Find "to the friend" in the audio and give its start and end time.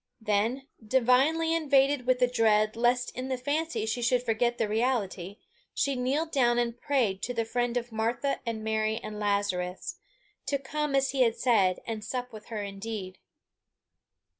7.21-7.77